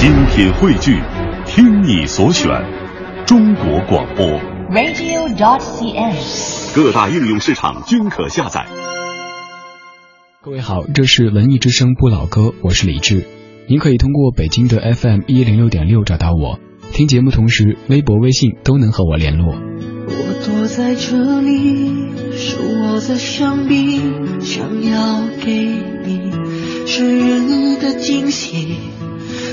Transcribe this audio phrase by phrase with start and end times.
[0.00, 0.98] 精品汇聚，
[1.44, 2.48] 听你所选，
[3.26, 4.26] 中国广播。
[4.70, 6.16] radio.cn。
[6.74, 8.64] 各大应用市场均可下载。
[10.40, 13.26] 各位好，这是文艺之声不老歌，我是李志。
[13.68, 16.58] 您可以通过北京的 FM 一零六点六找到我，
[16.92, 19.48] 听节目同时，微博、微信都能和我联络。
[19.52, 21.92] 我躲在这里，
[22.38, 25.52] 手握在香槟，想要给
[26.06, 26.32] 你
[26.86, 28.78] 生日的惊喜。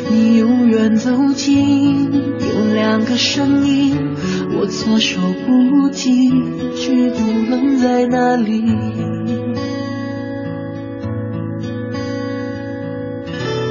[0.10, 3.96] 你永远走近，有两个声音，
[4.58, 6.30] 我措手不及，
[6.76, 8.64] 却不能在那里。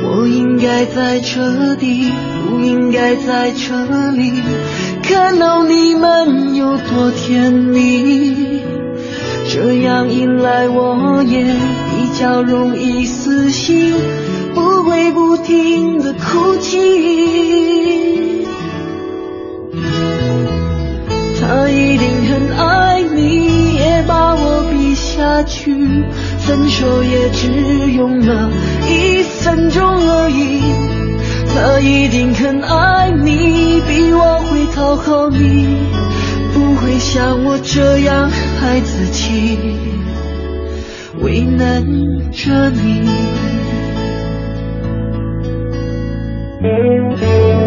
[0.09, 2.11] 我应该在这里，
[2.49, 4.33] 不应该在这里，
[5.03, 8.61] 看到你们有多甜蜜。
[9.49, 13.95] 这样一来，我也比较容易死心，
[14.57, 18.47] 不会不停的哭泣。
[21.39, 25.77] 他一定很爱你，也把我比下去，
[26.39, 28.51] 分手也只用了
[28.89, 30.63] 一分钟而已。
[31.55, 35.77] 他一定很爱你，比我会讨好你，
[36.55, 39.59] 不会像我这样孩子气，
[41.21, 41.85] 为难
[42.33, 43.07] 着你。
[46.69, 47.66] 我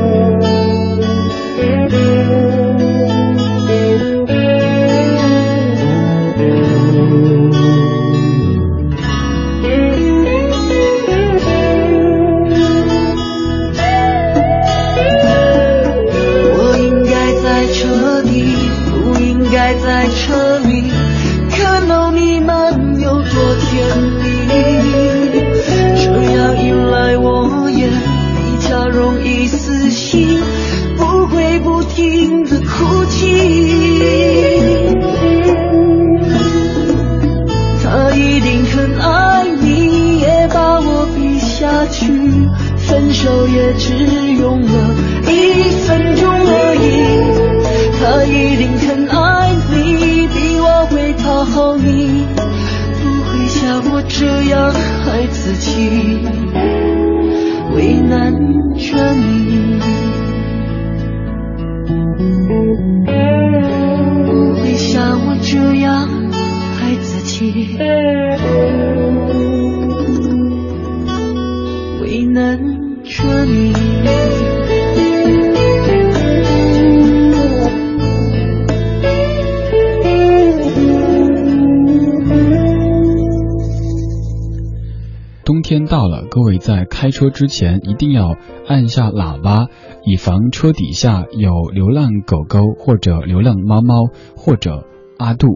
[87.09, 88.35] 开车之前一定要
[88.67, 89.65] 按下喇叭，
[90.05, 94.85] 以防车底下有流浪狗狗或者流浪猫猫或者
[95.17, 95.47] 阿杜。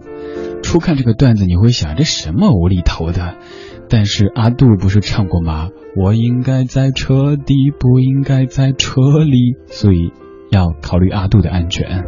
[0.63, 3.35] 初看这个段子，你会想这什么无厘头的？
[3.87, 5.69] 但是阿杜不是唱过吗？
[5.95, 10.11] 我应该在车底，不应该在车里，所以
[10.49, 12.03] 要考虑阿杜的安全。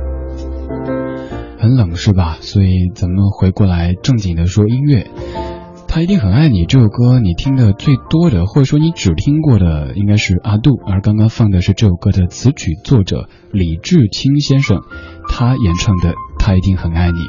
[1.60, 2.38] 很冷是吧？
[2.40, 5.06] 所以咱们回过来正经的说音乐。
[5.96, 10.72] 他一定很爱你这首歌，你听的最多的，或者说你只听过的，应该是阿杜。
[10.86, 14.82] 而刚刚放的是这首歌的词曲作者李志清先生，
[15.30, 17.20] 他演唱的《他一定很爱你》。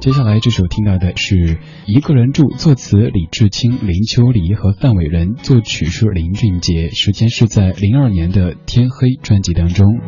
[0.00, 6.90] 接下来这首听到的是一个人住，作词李志清、林秋离和范伟人，作曲是林俊杰。
[6.90, 9.98] 时间是在零二年的《天黑》专辑当中。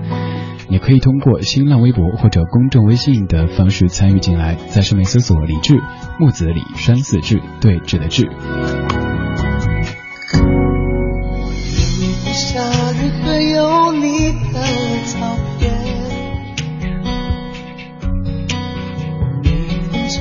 [0.71, 5.75] 也可以通过新浪微博或者公众微信的方式参与进来，在上面搜索“李志
[6.21, 8.29] 木子李山寺志对峙的志”。
[12.35, 12.61] 夏
[12.93, 14.61] 日会有你的
[15.07, 15.39] 草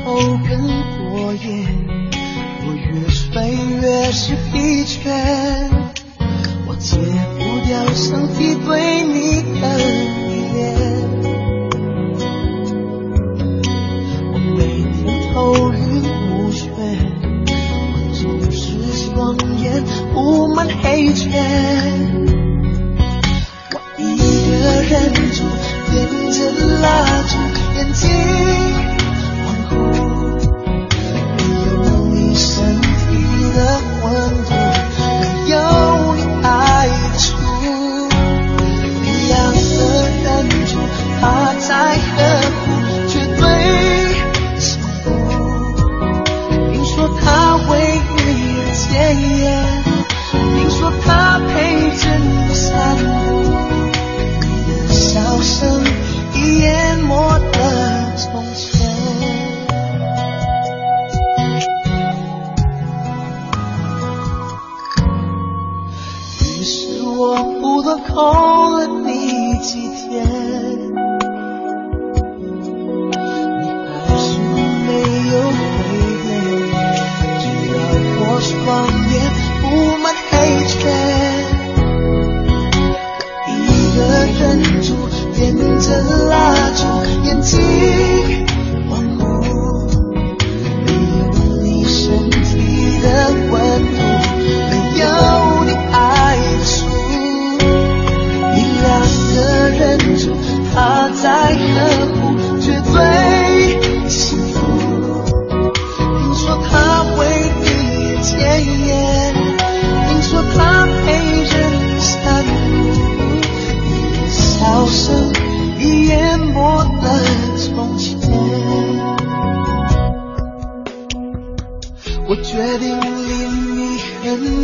[0.07, 0.15] 每天抽
[0.47, 0.49] 根
[1.11, 1.67] 火焰，
[2.65, 3.27] 我越睡
[3.81, 5.03] 越是疲倦，
[6.65, 6.97] 我戒
[7.37, 9.17] 不掉身体对你。
[9.59, 9.61] 的
[10.29, 10.55] 依恋，
[14.31, 14.59] 我每
[14.93, 15.03] 天
[15.33, 15.35] 头
[15.73, 15.77] 晕
[16.29, 16.63] 目眩，
[17.91, 18.57] 我总是
[18.93, 19.83] 双眼
[20.13, 20.15] 布
[20.55, 21.25] 满黑圈。
[23.73, 24.01] 我一
[24.47, 24.93] 个人
[25.33, 25.43] 住，
[25.91, 25.95] 点
[26.31, 26.37] 着
[26.79, 26.85] 蜡
[27.27, 27.33] 烛，
[27.75, 28.07] 眼睛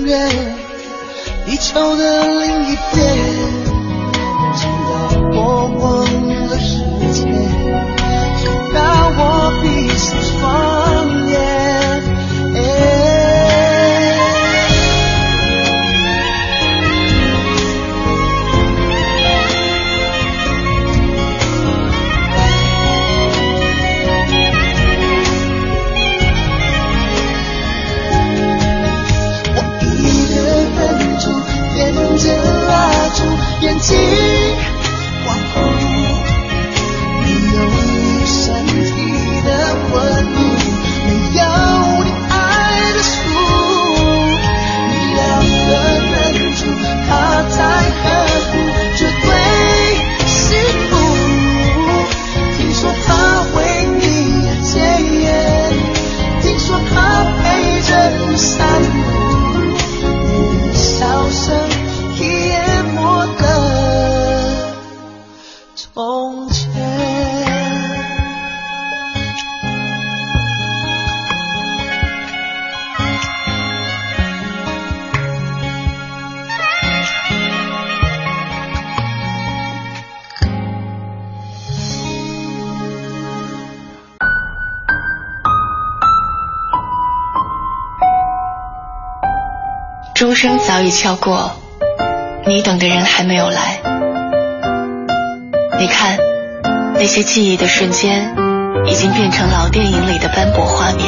[0.06, 0.30] 远
[1.46, 3.63] 地球的另一边。
[90.34, 91.52] 钟声早已敲过，
[92.48, 93.80] 你等的人还没有来。
[95.78, 96.18] 你看，
[96.96, 98.36] 那些记忆的瞬间，
[98.88, 101.06] 已经变成老电影里的斑驳画面。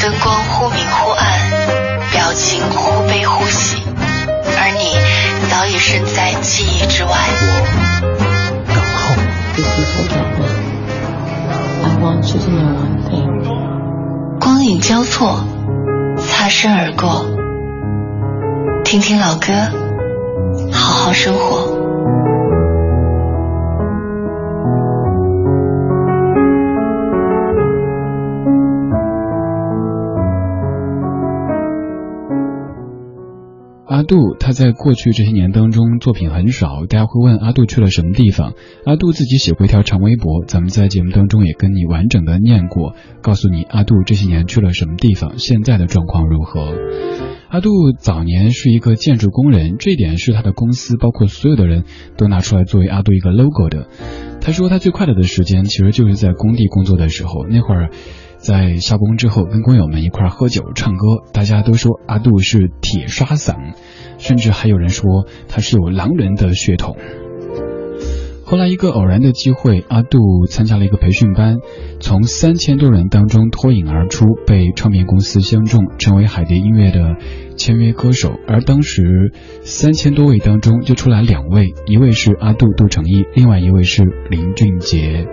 [0.00, 1.38] 灯光忽明忽暗，
[2.10, 3.82] 表情忽悲忽喜，
[4.56, 4.96] 而你
[5.50, 7.10] 早已身在记忆之外。
[8.00, 9.14] 我等候。
[14.40, 15.44] 光影交错。
[16.46, 17.26] 擦身而过，
[18.84, 19.52] 听听老歌，
[20.72, 21.75] 好好生活。
[34.06, 38.54] 杜他在过去这些年当中作品很少，大家会问阿杜去了什么地方？
[38.86, 46.72] 阿杜自己写过一条长微博，咱们在节目当中也跟你完整的念过，告诉你阿杜这些年去了什么地方，现在的状况如何。
[47.48, 51.84] 阿杜早年是一个建筑工人，这点是他的公司包括所有的人
[52.16, 53.88] 都拿出来作为阿杜一个 logo 的。
[54.40, 57.90] 他说他最快乐的时间其实就是在工地工作的时候，那会儿。
[58.38, 63.74] 在下工之后，跟工友们一块喝酒唱歌，大家都说阿杜是铁刷嗓，
[64.18, 66.96] 甚至还有人说他是有狼人的血统。
[68.44, 71.56] 后来一个偶然的机会，阿杜参加了一个培训班，
[71.98, 77.16] 从三千多人当中脱颖而出，被唱片公司相中，成为海蝶音乐的
[77.56, 78.38] 签约歌手。
[78.46, 85.26] 而当时三千多位当中就出来两位，一位是阿杜杜成义，另外一位是林俊杰。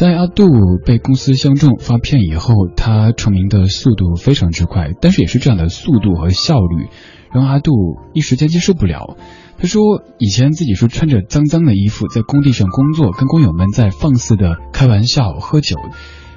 [0.00, 0.48] 在阿杜
[0.86, 6.88] 被公司相中发片以后，他成名的速度非常之快，但是也是这样的速度和效率，
[7.34, 7.70] 让阿杜
[8.14, 9.18] 一时间接受不了。
[9.58, 9.82] 他说，
[10.16, 15.76] 以前自己是穿着脏脏的衣服在工地上工作，跟工友们在放肆的开玩笑、喝酒，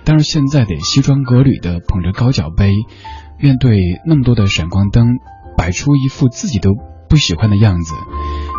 [0.03, 2.73] 但是现在得西装革履的捧着高脚杯，
[3.39, 5.07] 面对那么多的闪光灯，
[5.55, 6.71] 摆出一副自己都
[7.07, 7.93] 不喜欢的样子，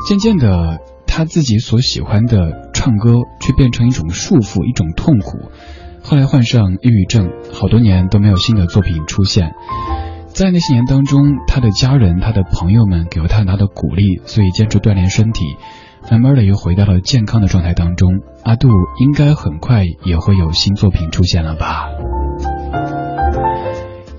[0.08, 0.78] 渐渐的。
[1.06, 5.38] 他自己所喜欢的唱歌，却变成一种束缚，一种痛苦。
[6.02, 9.52] 后来患上抑郁症，好多年都没有新的作品出现。
[10.26, 15.46] 在那些年当中，他的家人、他的朋友们给了他很大的鼓励，所以坚持锻炼身体，
[16.10, 18.10] 慢慢的又回到了健康的状态当中。
[18.42, 18.68] 阿杜
[19.00, 21.88] 应该很快也会有新作品出现了吧。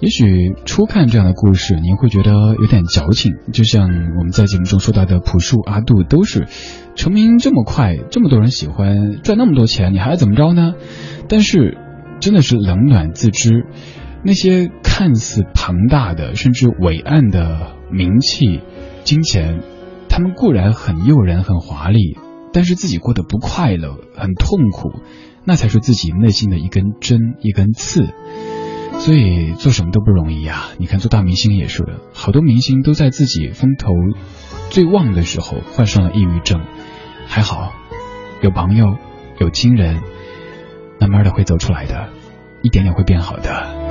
[0.02, 3.84] 也许初看这样的故事，您会觉得有点矫情，就像
[4.18, 6.48] 我们在节目中说到的朴树、阿杜，都是
[6.96, 10.74] 成名这么快，这么多人喜欢，赚那么多钱，你还怎么着呢？
[11.28, 11.78] 但是
[12.20, 13.66] 真的是冷暖自知，
[14.24, 18.62] 那些看似庞大的甚至伟岸的名气、
[19.04, 19.62] 金钱，
[20.10, 22.18] 他们固然很诱人、很华丽，
[22.54, 25.02] 但是自己过得不快乐、很痛苦，
[25.44, 28.08] 那才是自己内心的一根针、一根刺。
[28.98, 30.70] 所以做什么都不容易啊！
[30.78, 33.92] 你看做大明星也是的，好多明星都在自己风头
[34.70, 36.62] 最旺的时候患上了抑郁症，
[37.28, 37.74] 还好
[38.42, 38.98] 有朋友
[39.40, 40.02] 有亲人，
[41.00, 42.10] 慢慢的会走出来的，
[42.62, 43.86] 一点点会变好的。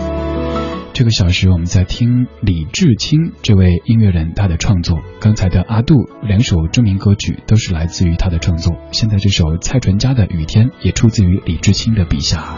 [0.93, 12.55] 这个小时我们在听李志清这位音乐人他的创作，刚才的阿杜两首著名歌曲都是来自于他的创作，现在这首蔡淳佳的《雨天》也出自于李志清的笔下。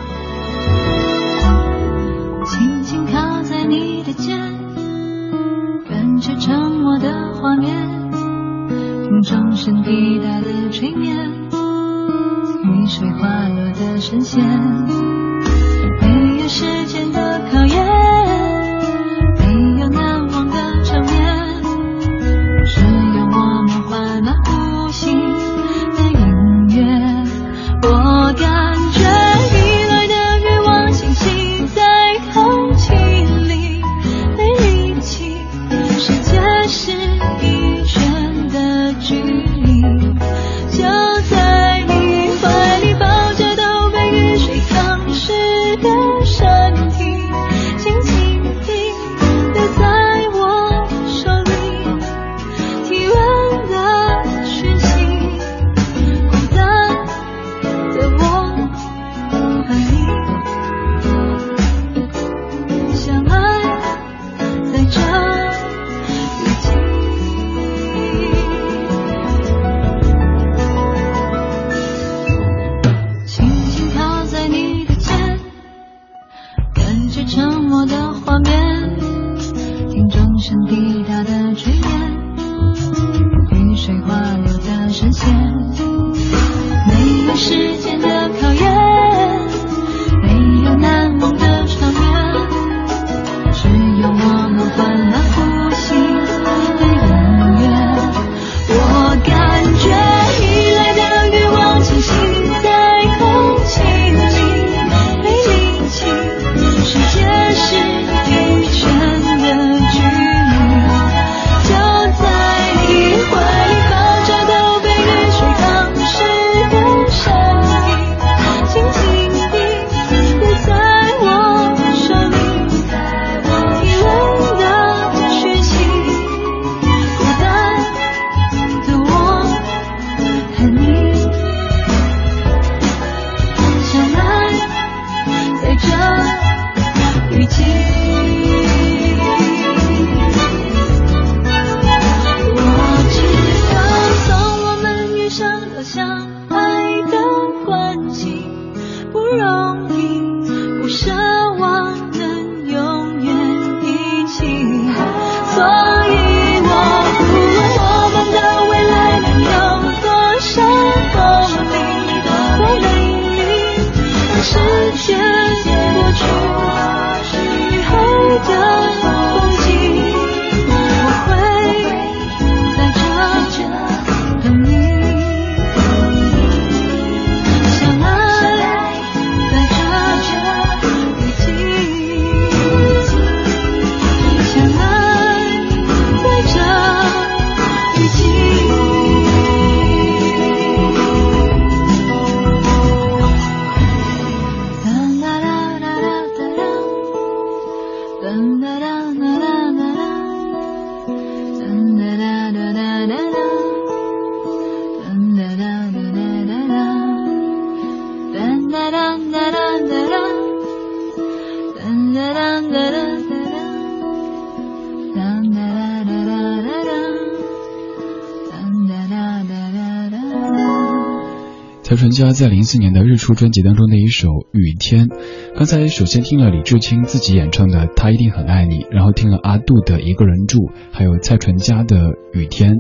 [222.07, 225.09] 蔡淳佳在零四年的日出专辑当中的一首《雨天》，
[225.57, 230.59] 刚才首先听了李志清自己演唱的《他一定很爱你》，然后听了阿杜的《一个人住》，
[230.93, 231.97] 还有蔡淳佳的
[232.33, 232.75] 《雨天》。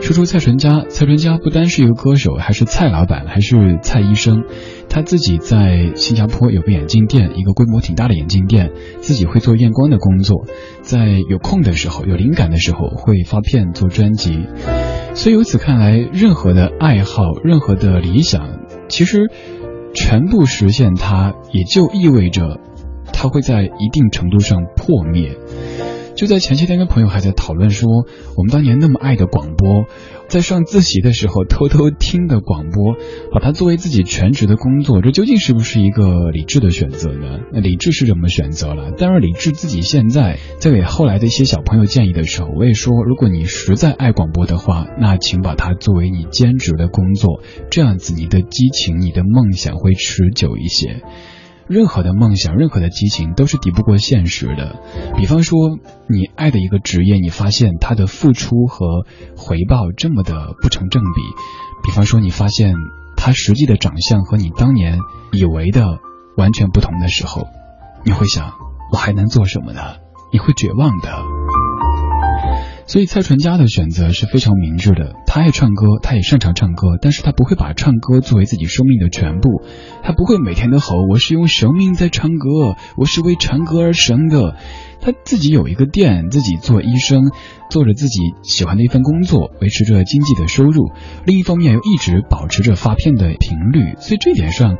[0.00, 4.44] 说出蔡淳佳，蔡淳佳不单是一个歌手，还是蔡老板，还是蔡医生。
[4.88, 8.70] 他自己在新加坡有个眼镜店，一个规模挺大的眼镜店，
[9.00, 10.44] 自己会做验光的工作，
[10.82, 14.46] 在有空的时候、有灵感的时候会发片做专辑。
[15.14, 19.30] 所以由此看来，任何的爱好、任何的理想，其实
[19.94, 22.60] 全部实现它，也就意味着
[23.12, 25.36] 它会在一定程度上破灭。
[26.14, 27.88] 就在前些天，跟朋友还在讨论说，
[28.36, 29.84] 我们当年那么爱的广播，
[30.28, 32.94] 在上自习的时候偷偷听的广播，
[33.32, 37.40] 把它作为自己全职的工作，这究竟是不是一个理智的选择呢？
[37.52, 38.92] 那理智是怎么选择了？
[38.92, 51.02] 当然，理智自己现在在给后来的一些小朋友建议的时候，我也说，如果你实在爱广播的话，那请把它作为你兼职的工作，这样子你的激情、你的梦想会持久一些。
[51.66, 54.80] 任何的梦想，任何的激情都是抵不过现实的。
[55.16, 55.58] 比方说，
[56.08, 59.06] 你爱的一个职业，你发现他的付出和
[59.36, 61.20] 回报这么的不成正比。
[61.82, 62.74] 比方说，你发现
[63.16, 64.98] 他实际的长相和你当年
[65.32, 65.98] 以为的
[66.36, 67.48] 完全不同的时候，
[68.04, 68.52] 你会想，
[68.92, 69.80] 我还能做什么呢？
[70.32, 71.43] 你会绝望的。
[72.86, 75.14] 所以蔡淳佳的选择是非常明智的。
[75.26, 79.62] 他爱唱歌，他也擅长唱歌，但是他不会把唱歌作为自己生命的全部。
[80.02, 84.56] 他不会每天都吼：“我是用生命在唱歌，我是为唱歌而生的。”
[85.00, 87.30] 他自己有一个店，自己做医生，
[87.70, 90.92] 做着自己喜欢的一份工作，维持着经济的收入。
[91.26, 93.94] 另一方面又一直保持着发片的频率。
[93.98, 94.76] 所以这一点上，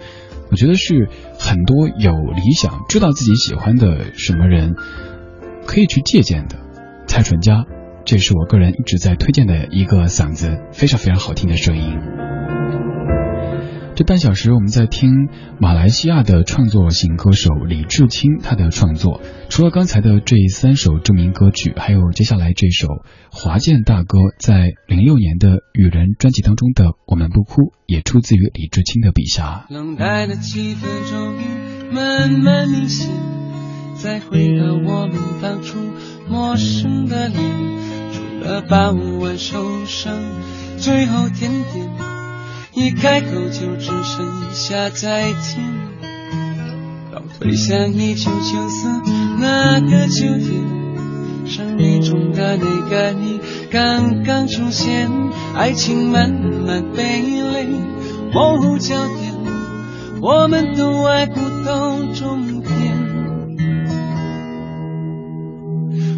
[0.50, 1.08] 我觉得是
[1.38, 4.74] 很多有理想、知道自己喜欢的什么人
[5.66, 6.56] 可以去借鉴的。
[7.06, 7.64] 蔡淳佳。
[8.04, 11.98] 这是我个人一直在推荐的一个嗓子非常非常好听的声音。
[13.96, 15.28] 这半小时我们在听
[15.60, 19.20] 马来西亚的创作型歌手李志清他的创作。
[19.48, 22.88] 除了刚才的这三首著名歌曲，还有接下来这首
[23.30, 29.66] 华健大哥在零六年的《雨人》专辑当中的《我们不哭》，也出自于李志清的笔下。
[29.70, 33.08] 冷淡的气氛终于慢慢明显，
[33.94, 35.78] 再回到我们当初
[36.28, 37.83] 陌生的脸。
[38.44, 40.12] 了傍晚收声，
[40.76, 41.90] 最后甜点，
[42.74, 45.62] 一开口就只剩下再见。
[47.10, 48.88] 倒退向一九九四
[49.40, 55.10] 那个秋天，生命中的那个你刚刚出现，
[55.56, 57.66] 爱情慢慢被泪
[58.30, 59.34] 模糊焦点，
[60.20, 62.53] 我们都爱不到终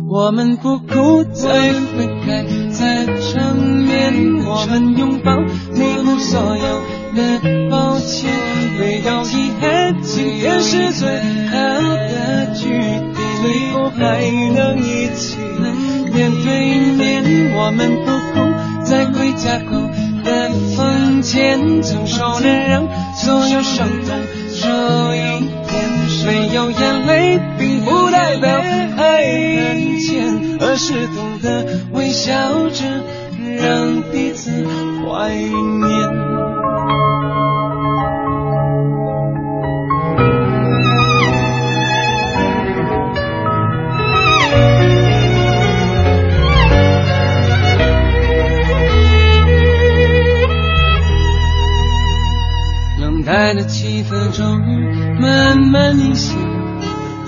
[0.08, 4.44] 我们不哭，再分开，再缠绵。
[4.44, 5.36] 我们拥抱，
[5.74, 6.80] 弥补所有
[7.16, 8.30] 的抱歉。
[8.78, 11.08] 没有遗憾，今天是最
[11.50, 11.56] 好
[11.90, 13.14] 的句点。
[13.42, 14.22] 最后还
[14.54, 15.38] 能一起
[16.14, 16.46] 面对
[16.94, 17.52] 面。
[17.56, 19.90] 我们不哭，在回家后
[20.22, 24.16] 的房间，承受忍让，所有伤痛
[24.52, 25.96] 少一点。
[26.24, 27.40] 没有眼泪，
[27.86, 29.22] 不代表爱
[29.68, 32.84] 很浅，而是懂得微笑着
[33.60, 34.50] 让彼此
[35.06, 35.86] 怀念。
[52.98, 54.60] 冷淡的气氛中。
[55.18, 56.36] 慢慢凝显，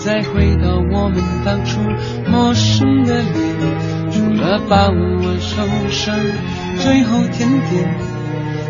[0.09, 1.83] 再回到我们当初
[2.31, 6.19] 陌生的脸，除了傍晚收声，
[6.79, 7.95] 最后甜点，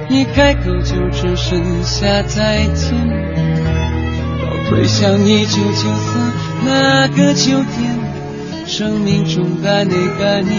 [0.08, 2.90] 一开口就只剩下再见。
[4.42, 6.18] 倒退向一九九四
[6.66, 7.96] 那个秋天，
[8.66, 10.50] 生命中的那个你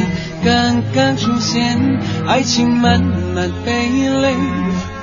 [0.45, 1.77] 刚刚出现，
[2.25, 3.73] 爱情慢慢被
[4.21, 4.33] 泪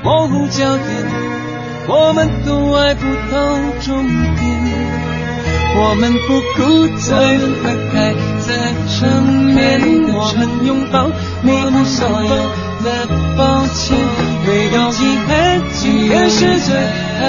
[0.03, 0.87] 模糊焦点。
[1.87, 3.39] 我们都爱不到
[3.83, 4.56] 终点，
[5.79, 8.49] 我们不哭再分开，再
[8.89, 9.55] 缠绵，
[10.12, 11.07] 我们拥抱
[11.43, 12.33] 弥补所有
[12.83, 12.87] 的
[13.37, 13.97] 抱歉，
[14.47, 16.75] 没有遗憾，今天是最
[17.21, 17.23] 好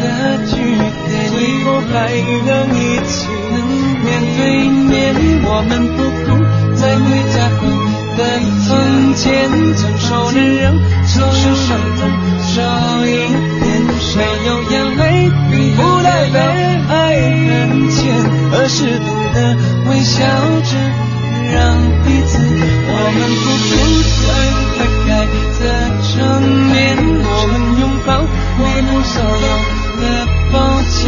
[0.00, 0.04] 的
[0.46, 1.34] 句点，最
[1.64, 1.92] 后还
[2.46, 3.12] 能一起
[4.02, 4.40] 面对
[4.88, 6.26] 面，我们不哭
[6.74, 7.62] 在回家后
[8.16, 8.20] 的
[8.66, 8.68] 房
[9.14, 9.28] 间，
[9.76, 10.72] 承受忍让，
[11.06, 12.00] 承受伤痛
[12.48, 12.56] 少
[13.04, 13.59] 一点。
[14.16, 18.00] 没有眼泪，并不代表爱很浅，
[18.52, 19.36] 而是懂得
[19.88, 20.18] 微笑
[20.66, 20.70] 着
[21.52, 21.56] 让
[22.04, 22.32] 彼此。
[22.42, 23.72] 我们不哭，
[24.20, 24.28] 再
[24.76, 25.08] 分开，
[25.56, 25.60] 再
[26.02, 26.10] 缠
[26.42, 26.72] 绵。
[27.22, 28.08] 我们拥抱，
[28.58, 29.48] 弥补所有
[30.00, 30.02] 的
[30.52, 30.54] 抱
[30.90, 30.98] 歉。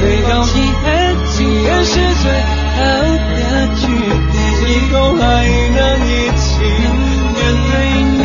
[0.00, 0.88] 没有遗憾，
[1.30, 2.24] 今天是最
[2.76, 2.78] 好
[3.36, 3.38] 的
[3.76, 3.82] 句
[4.32, 4.34] 点，
[4.66, 5.22] 以后还
[5.76, 6.42] 能一起
[7.36, 7.38] 面
[7.70, 7.72] 对
[8.18, 8.22] 面。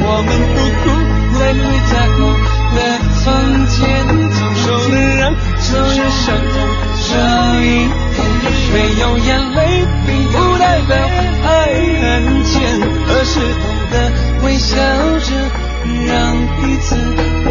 [0.00, 0.84] 我们不哭，
[1.38, 2.18] 泪水在后
[2.74, 2.78] 的
[3.26, 3.84] 房间，
[4.30, 6.54] 总受的让总是伤痛。
[7.08, 7.10] 这
[7.60, 7.66] 一
[8.14, 8.22] 天
[8.72, 10.96] 没有眼泪，并不代表
[11.44, 11.48] 爱
[12.02, 12.54] 很浅，
[13.08, 13.94] 而是懂得
[14.44, 14.76] 微笑
[15.18, 15.28] 着
[16.06, 16.14] 让
[16.60, 16.94] 彼此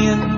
[0.00, 0.35] 念。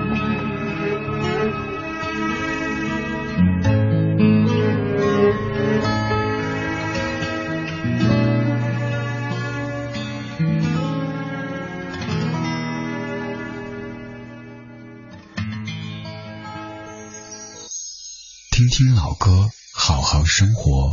[18.79, 20.93] 听老歌，好好生活。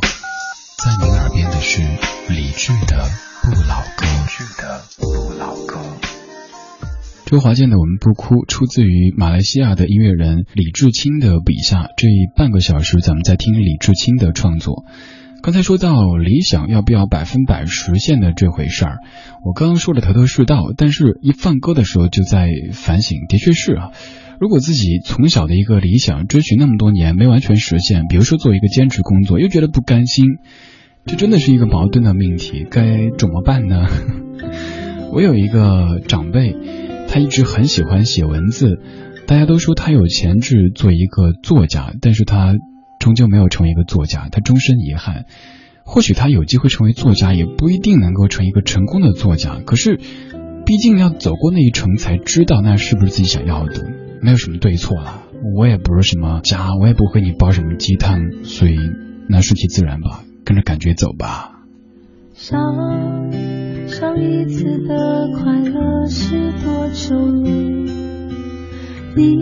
[0.84, 1.84] 在您耳边的是
[2.34, 2.98] 李志的
[3.44, 4.08] 《不老歌》。
[4.98, 5.80] 不老歌。
[7.28, 11.90] 周华健的《我们不哭》出自于马来西亚的音乐人李志清的笔下。
[11.96, 14.86] 这半个小时，咱们在听李志清的创作。
[15.44, 18.98] 刚才说到理想要不要百分百实现的这回事儿，
[19.44, 23.92] 我刚刚说的头头是道，但是一放歌的时候就在反省，的确是啊。
[24.40, 30.26] 如果自己从小的一个理想追寻那么多年没完全实现，比如说做一个兼职工作又觉得不甘心，
[31.06, 33.88] 这真的是一个矛盾的命题，该怎么办呢？
[35.14, 36.56] 我有一个长辈，
[37.08, 38.80] 他一直很喜欢写文字，
[39.28, 42.54] 大家都说他有潜质做一个作家，但是他
[43.00, 45.26] 终究没有成为一个作家，他终身遗憾。
[45.86, 49.62] 或许他有机会成为作家，也不一定能够成一个成功的作家。
[49.66, 50.00] 可是，
[50.66, 54.05] 毕竟要走过那一程，才知道那是不是自己想要的。
[54.26, 55.22] 没有什么对错了，
[55.56, 58.76] 我也不是什么家，我也不会你煲什么鸡汤，所以
[59.30, 61.52] 那顺其自然吧，跟着感觉走吧。
[62.34, 62.60] 上
[63.88, 67.16] 上一次的快乐是多久？
[69.16, 69.36] 你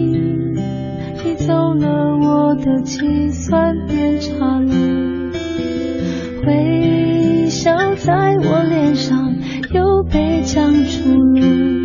[1.23, 5.31] 你走了，我的计算变差了，
[6.45, 9.33] 微笑在我脸上
[9.71, 11.82] 又被僵住了。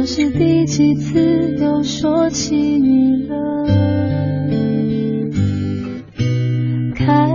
[0.00, 3.66] 这是第几次又说起你了？
[6.94, 7.28] 开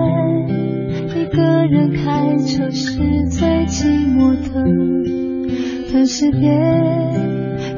[1.16, 2.98] 一个人开车是
[3.30, 3.86] 最寂
[4.18, 4.66] 寞的，
[5.94, 6.42] 但是别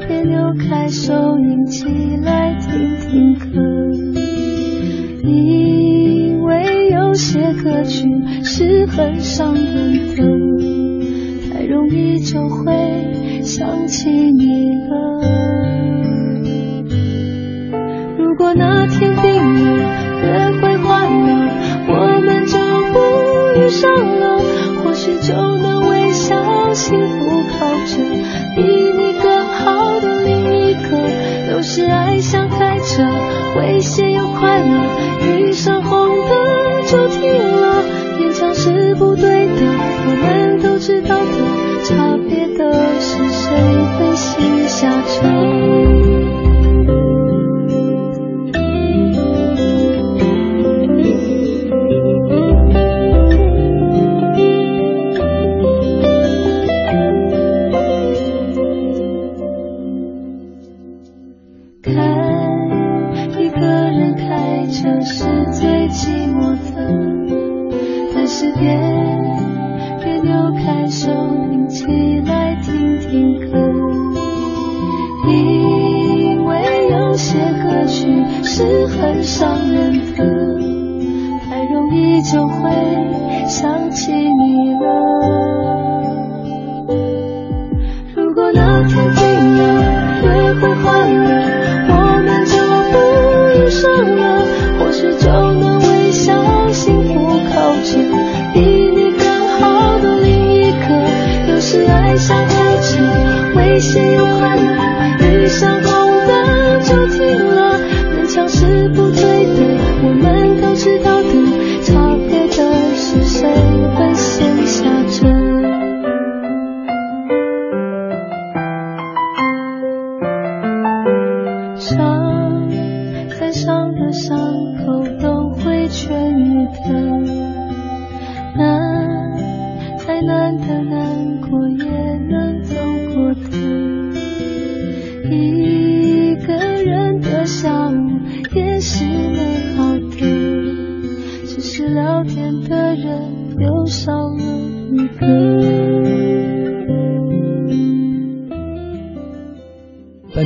[0.08, 1.84] 别扭开收音机
[2.22, 3.60] 来听听歌，
[5.22, 8.08] 因为有些歌曲
[8.42, 10.22] 是很伤人的，
[11.52, 13.07] 太容易就会。
[13.58, 14.94] 想起你了。
[18.16, 19.98] 如果那天定了。
[20.22, 21.28] 约会换了，
[21.88, 21.92] 我
[22.24, 22.56] 们就
[22.92, 22.98] 不
[23.58, 23.90] 遇上
[24.20, 24.38] 了，
[24.84, 27.96] 或许就能微笑幸福靠着
[28.54, 30.98] 比你更好的另一个。
[31.52, 33.02] 有时爱像开车，
[33.58, 34.70] 危险又快乐，
[35.26, 37.82] 遇上红灯就停了，
[38.20, 39.62] 勉强是不对的，
[40.06, 41.24] 我们都知道的，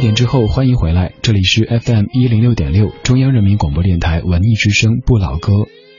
[0.03, 5.53] 点之后欢迎回来，这里是 FM 一零六点六中央人民广播电台文艺之声不老歌。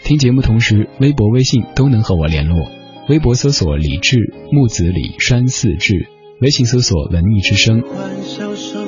[0.04, 2.70] 听节目同时，微博、微信都能和我联络。
[3.08, 4.18] 微博搜索李志
[4.52, 6.10] 木子李山寺志，
[6.42, 7.80] 微信搜索“文艺之声”。
[7.96, 8.84] 欢笑声、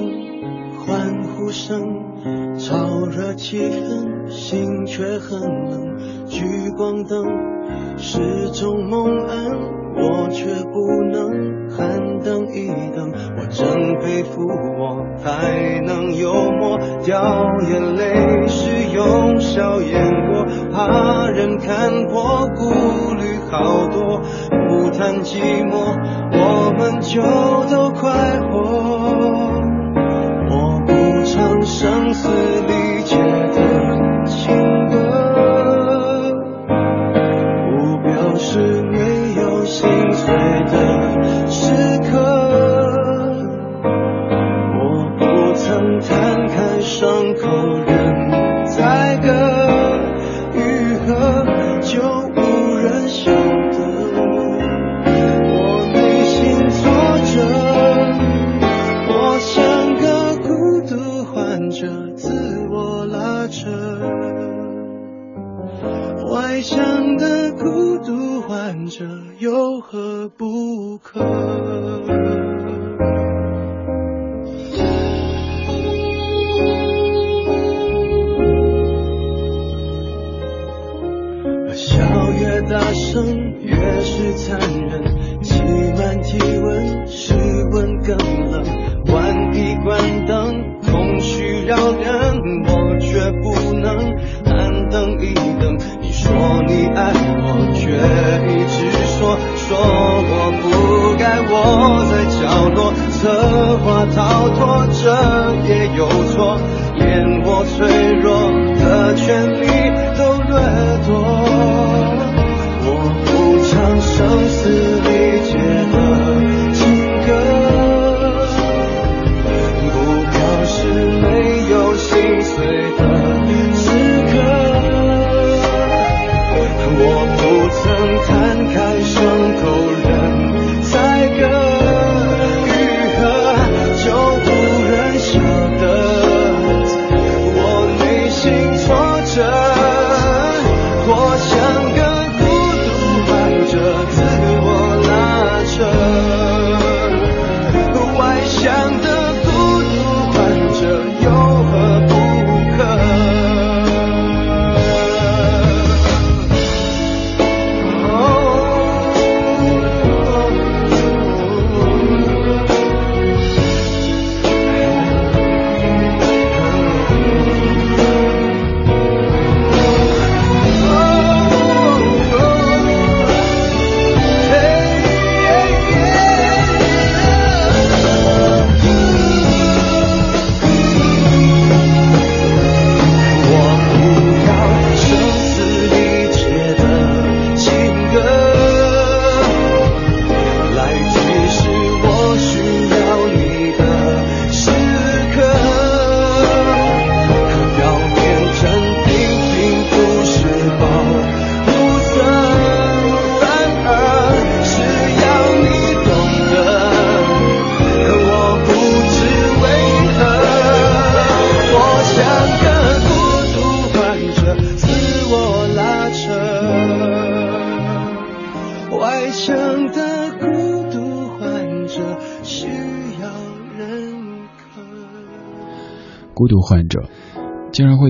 [0.85, 1.79] 欢呼声，
[2.57, 5.95] 燥热气氛，心却很冷。
[6.35, 7.23] 聚光灯
[7.97, 9.57] 是种蒙恩，
[9.95, 13.09] 我却不能喊等一等。
[13.37, 13.65] 我真
[14.01, 14.41] 佩服
[14.77, 17.23] 我还能幽默，掉
[17.69, 24.19] 眼泪是用笑掩过，怕人看破，顾虑好多，
[24.67, 25.95] 不谈寂寞，
[26.33, 27.21] 我们就
[27.73, 28.11] 都快
[28.51, 29.63] 活。
[30.51, 30.91] 我不
[31.23, 32.27] 唱声嘶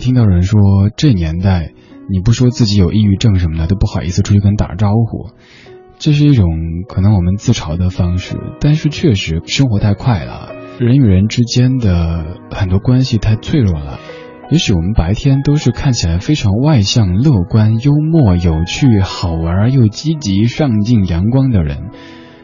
[0.05, 0.61] 听到人说，
[0.95, 1.71] 这年代
[2.07, 5.31] 你不说自己有抑郁症什么的，都不好意思出去跟人打招呼。
[5.97, 6.45] 这是一种
[6.87, 13.99] 可能我们自嘲的方式，但是确实生活太快了，人与人之间的很多关系太脆弱了。
[14.51, 21.89] 也许我们白天都是看起来非常外向、乐观、幽默、有趣、好玩又积极、上进、阳光的人，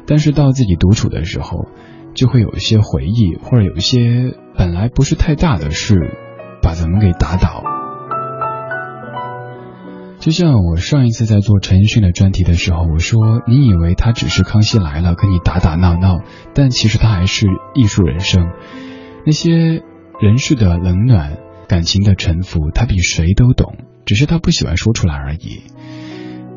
[0.07, 1.67] 但是到自己独处的时候，
[2.15, 6.17] 就会有一些回忆，或者有一些本来不是太大的事，
[6.61, 7.63] 把咱们给打倒。
[10.19, 16.19] 就像我上一次在做陈奕迅的专题的时候，我说你以为他只是康熙来了跟你打打闹闹，
[16.53, 18.51] 但其实他还是艺术人生。
[19.25, 19.81] 那些
[20.19, 25.63] 人世的冷暖、感情的沉浮，他比谁都懂，只是他不喜欢说出来而已。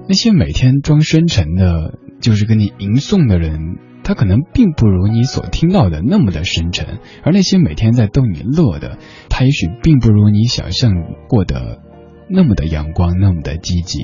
[0.09, 10.93] 那些每天装深沉的，就是跟你吟诵的人，他可能并不如你所听到的那么的深沉；而那些每天在逗你乐的，他也许并不如你想象
[11.29, 11.81] 过的
[12.29, 14.01] 那么的阳光，那么的积极。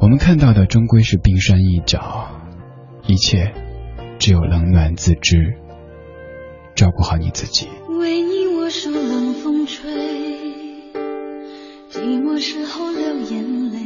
[0.00, 2.28] 我们看到的终归是冰山一角，
[3.06, 3.52] 一切
[4.18, 5.54] 只有冷暖自知。
[6.74, 7.68] 照顾好你自己。
[8.00, 9.92] 为你我受冷风吹，
[11.88, 13.78] 寂寞时候流眼泪。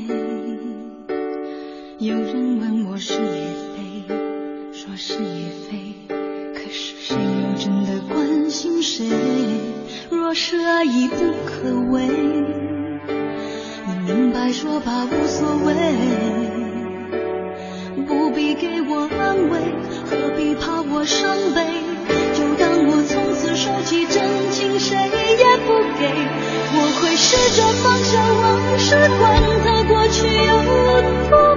[1.98, 3.12] 有人问我是，
[5.00, 5.94] 是与非，
[6.52, 9.06] 可是谁又真的关心谁？
[10.10, 11.14] 若是爱已不
[11.46, 12.08] 可为，
[13.86, 15.72] 你明白说吧，无所谓，
[18.08, 19.60] 不必给我安慰，
[20.10, 21.64] 何必怕我伤悲？
[22.34, 26.10] 就当我从此收起真情，谁也不给。
[26.74, 30.50] 我会试着放下往事，管它过去有
[31.30, 31.47] 多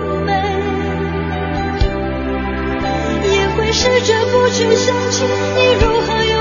[3.71, 6.40] 试着不去想起你如何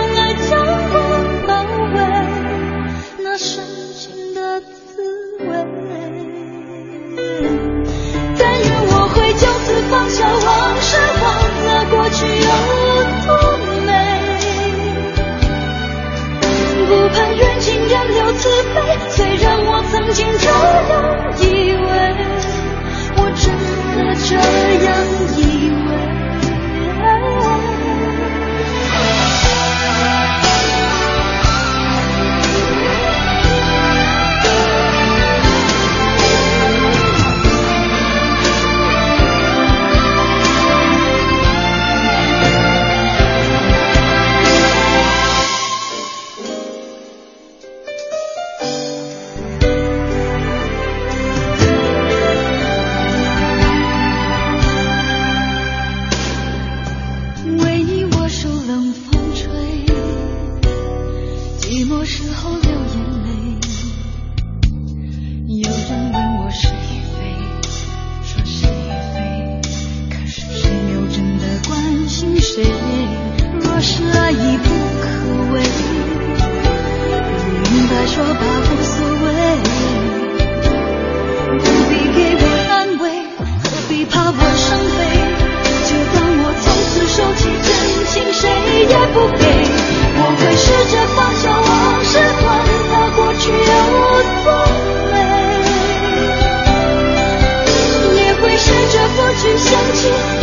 [99.41, 100.40] 去想起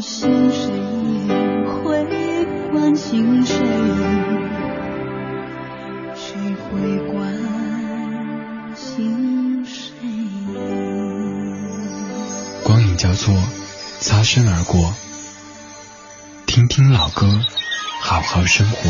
[0.00, 0.72] 心谁
[1.28, 1.34] 也
[1.68, 2.06] 会
[2.72, 3.54] 关心谁？
[6.14, 7.36] 谁会关
[8.74, 9.92] 心谁？
[12.64, 13.34] 光影交错，
[14.00, 14.94] 擦身而过。
[16.46, 17.26] 听听老歌，
[18.00, 18.89] 好好生活。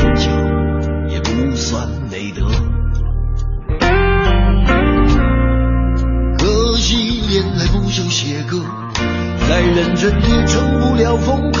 [9.73, 11.59] 认真也成不了风格。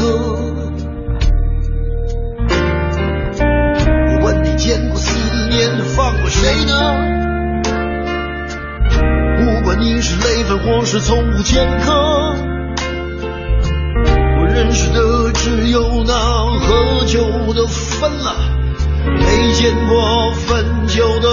[4.09, 5.17] 我问你见过思
[5.49, 6.73] 念放过谁呢？
[9.37, 12.35] 不管你是累犯或是从无前科。
[14.39, 18.35] 我认识的只有那喝酒的分了，
[19.05, 21.29] 没见过分酒的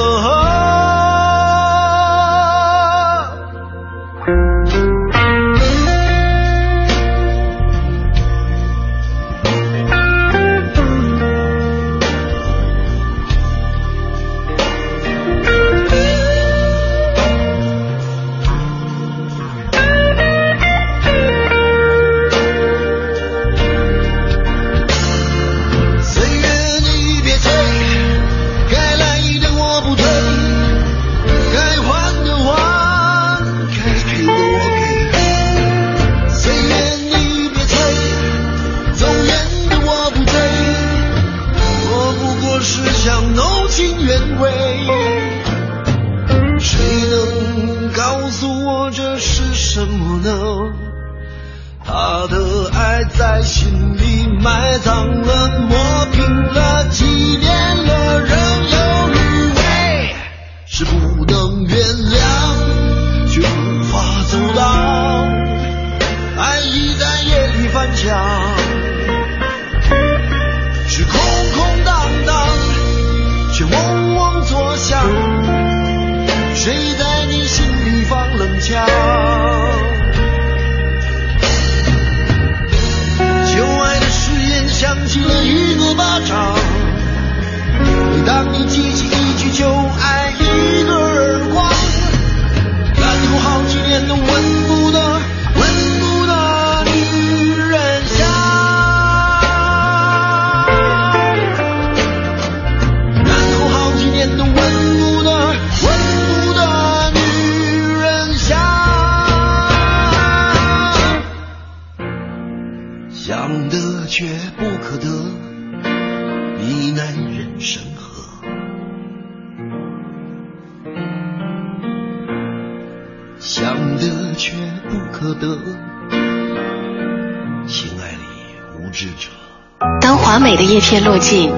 [130.89, 131.51] 华美的叶片落尽，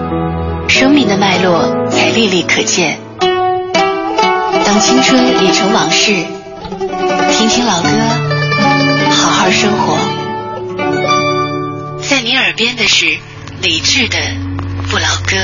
[0.68, 2.98] 生命的脉络才历历可见。
[3.20, 6.12] 当青春已成往事，
[7.30, 7.88] 听听老歌，
[9.10, 9.96] 好好生活。
[12.00, 13.06] 在你耳边的是
[13.62, 14.18] 理智的
[14.90, 15.36] 不老歌。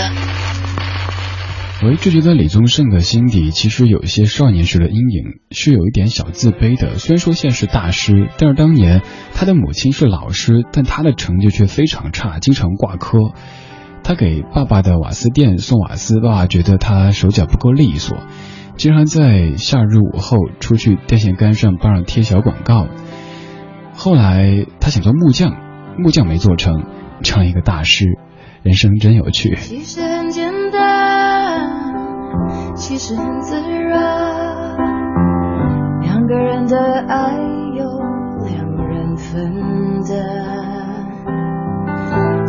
[1.82, 6.98] 我一直觉得李宗盛的心底其实有一些少年时的阴影，是有一点小自卑的。
[6.98, 9.02] 虽然说现在是大师，但是当年
[9.34, 13.18] 他的母亲是老师，但他的成绩却非常差，经常挂科。
[14.06, 18.18] 他给爸爸的瓦斯店送瓦斯，爸爸觉得他手脚不够利索，
[18.76, 22.86] 经常在夏日午后出去电线杆上帮人贴小广告。
[23.94, 25.56] 后来他想做木匠，
[25.98, 26.84] 木匠没做成，
[27.24, 28.06] 成了一个大师。
[28.62, 29.56] 人生真有趣。
[29.56, 31.68] 其实很简单，
[32.76, 34.76] 其实很自然，
[36.02, 36.78] 两个人的
[37.08, 37.32] 爱
[37.76, 37.84] 由
[38.44, 39.52] 两人分
[40.04, 40.45] 担，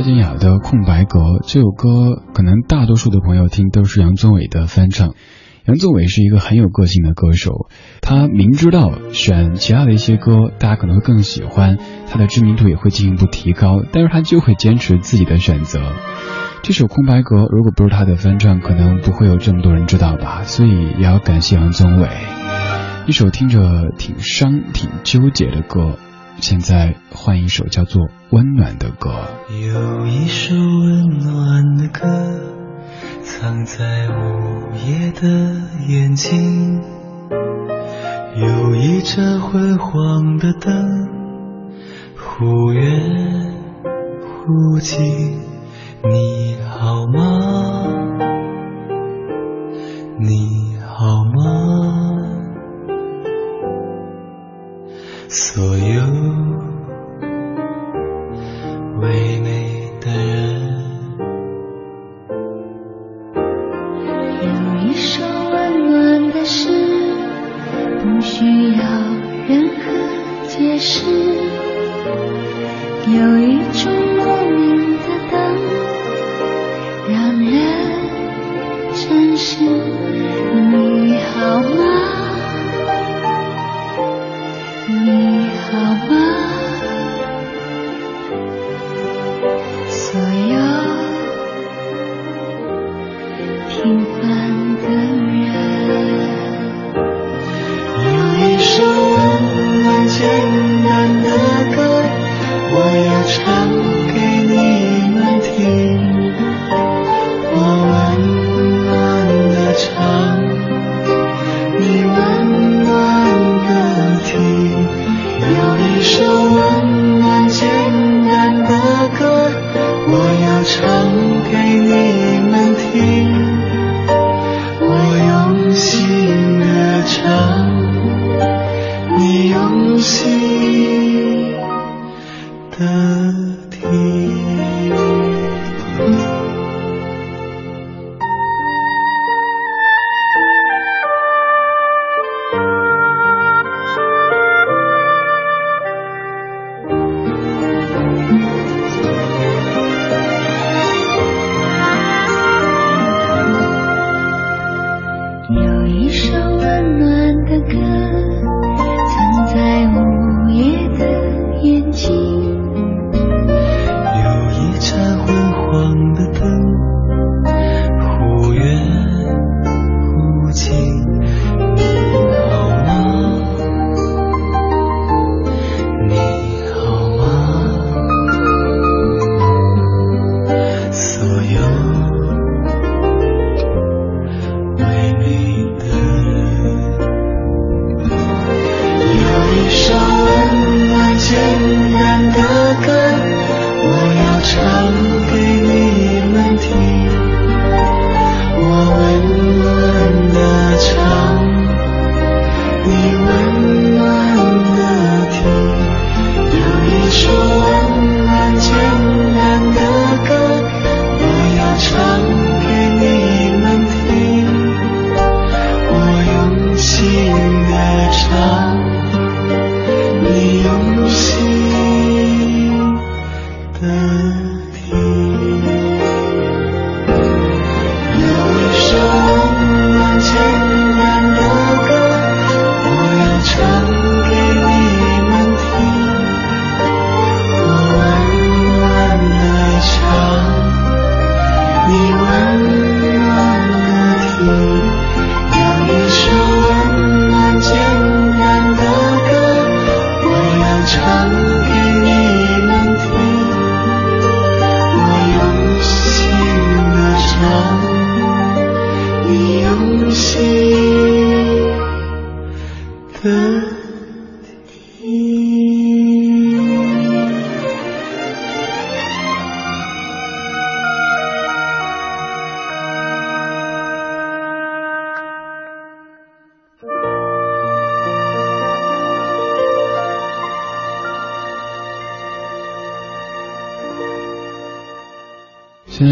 [0.00, 5.12] 蔡健雅的《空白格》这首歌，可能大多数的朋友听都是杨宗纬的翻唱。
[5.66, 7.68] 杨宗纬是一个很有个性的歌手，
[8.00, 11.76] 他明知道选其他的一些歌大家可能会更喜欢，
[12.08, 15.82] 他的知名度也会进一步提高，但是他就会坚持自己的选择。
[16.62, 22.08] 这首《空白格》如果不是他的翻唱，可能不会有这么多人知道吧，所以也要感谢杨宗纬。
[23.06, 25.98] 一首听着挺伤、挺纠结的歌，
[26.40, 29.10] 现在换一首叫做《温暖》的歌。
[29.50, 32.56] 有一首温暖的歌。
[33.22, 34.12] 藏在午
[34.86, 35.28] 夜的
[35.88, 36.82] 眼睛，
[38.36, 41.08] 有一盏昏黄的灯，
[42.16, 43.54] 忽远
[44.20, 45.40] 忽近。
[46.02, 47.86] 你好吗？
[50.18, 52.09] 你好吗？
[55.30, 56.69] 所有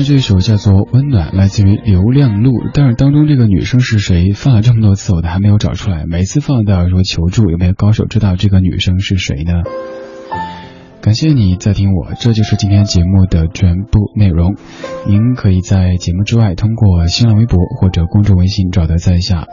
[0.09, 2.53] 这首叫做《温暖》，来自于刘亮路。
[2.73, 4.33] 但是当中这个女生是谁？
[4.33, 6.07] 放了这么多次，我都还没有找出来。
[6.07, 9.53] 每次放都要说求助，有没有高手知道这个女生是谁呢？
[11.03, 14.55] 感谢你在听我，这就是今天节目的全部内容。
[15.07, 19.45] 您可以在节目之外通过新浪微博或者公众微信找到在下。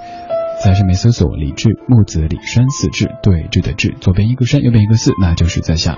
[0.64, 5.98] 在上面搜索“李志木子李山四志对峙的志”，左边一个山，右边一个四，那就是在下。